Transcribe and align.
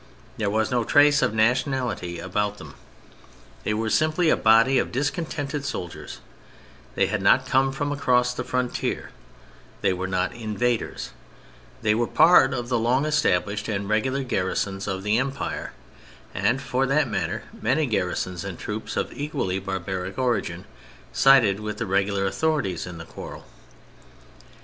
There 0.37 0.49
was 0.49 0.71
no 0.71 0.83
trace 0.83 1.21
of 1.21 1.31
nationality 1.31 2.17
about 2.17 2.57
them. 2.57 2.73
They 3.63 3.75
were 3.75 3.91
simply 3.91 4.31
a 4.31 4.35
body 4.35 4.79
of 4.79 4.91
discontented 4.91 5.63
soldiers; 5.63 6.21
they 6.95 7.05
had 7.05 7.21
not 7.21 7.45
come 7.45 7.71
from 7.71 7.91
across 7.91 8.33
the 8.33 8.43
frontier; 8.43 9.11
they 9.81 9.93
were 9.93 10.07
not 10.07 10.33
invaders; 10.33 11.11
they 11.83 11.93
were 11.93 12.07
part 12.07 12.51
of 12.51 12.67
the 12.67 12.79
long 12.79 13.05
established 13.05 13.67
and 13.67 13.87
regular 13.87 14.23
garrisons 14.23 14.87
of 14.87 15.03
the 15.03 15.19
Empire; 15.19 15.71
and, 16.33 16.63
for 16.63 16.87
that 16.87 17.07
matter, 17.07 17.43
many 17.61 17.85
garrisons 17.85 18.43
and 18.43 18.57
troops 18.57 18.97
of 18.97 19.13
equally 19.13 19.59
barbaric 19.59 20.17
origin, 20.17 20.65
sided 21.13 21.59
with 21.59 21.77
the 21.77 21.85
regular 21.85 22.25
authorities 22.25 22.87
in 22.87 22.97
the 22.97 23.05
quarrel. 23.05 23.45